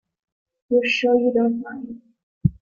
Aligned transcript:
You're 0.69 0.83
sure 0.87 1.13
you 1.13 1.31
don't 1.31 1.61
mind? 1.61 2.01